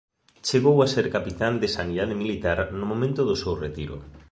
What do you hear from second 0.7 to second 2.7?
a ser capitán de Sanidade Militar